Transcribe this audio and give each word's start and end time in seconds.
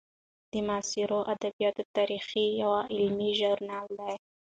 د 0.51 0.53
معاصرو 0.67 1.19
ادبیاتو 1.33 1.83
تاریخ 1.97 2.25
یو 2.61 2.71
علمي 2.93 3.29
ژورنال 3.39 3.87
دی. 3.99 4.15